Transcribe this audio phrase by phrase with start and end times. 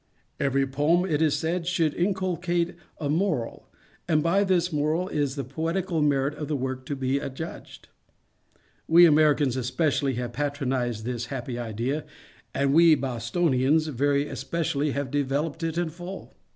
[0.39, 3.67] Every poem, it is said, should inculcate a morals
[4.09, 7.87] and by this moral is the poetical merit of the work to be adjudged.
[8.87, 12.05] We Americans especially have patronized this happy idea,
[12.51, 16.33] and we Bostonians very especially have developed it in full.